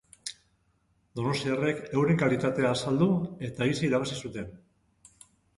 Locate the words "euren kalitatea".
2.01-2.71